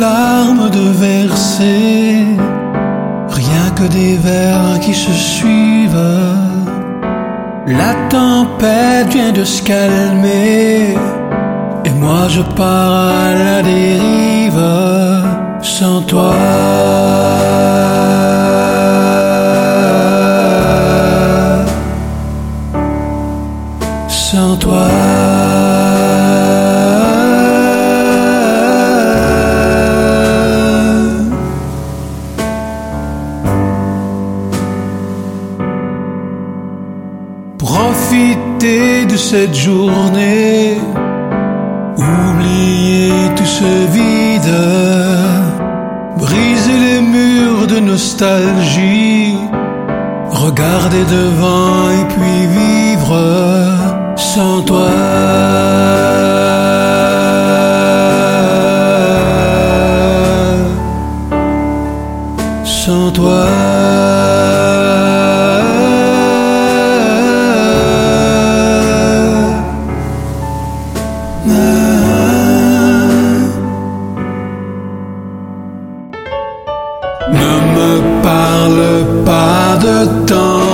[0.00, 2.24] larmes de verser,
[3.28, 6.08] rien que des vers qui se suivent.
[7.66, 10.96] La tempête vient de se calmer,
[11.84, 14.66] et moi je pars à la dérive
[15.62, 16.34] sans toi.
[38.10, 40.78] Profiter de cette journée,
[41.96, 44.56] oublier tout ce vide,
[46.18, 49.36] briser les murs de nostalgie,
[50.28, 53.16] regarder devant et puis vivre
[54.16, 56.39] sans toi.
[79.24, 80.69] Pas de temps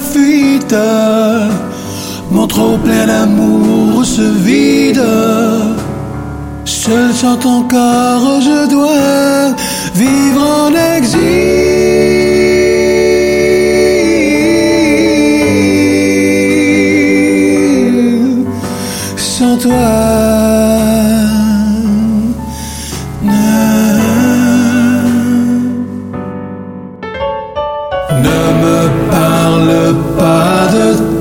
[0.00, 0.76] fuite,
[2.30, 5.02] mon trop plein d'amour se vide.
[6.64, 9.54] Seul sans ton corps, je dois
[9.94, 11.22] vivre en exil.
[19.16, 20.81] Sans toi.
[28.20, 31.11] Ne me parle pas de